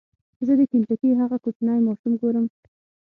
[0.45, 2.45] زه د کینټکي هغه کوچنی ماشوم ګورم.